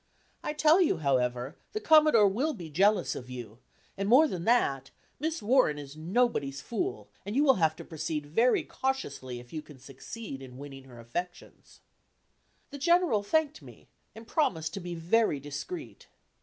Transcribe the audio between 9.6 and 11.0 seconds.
can succeed in winning her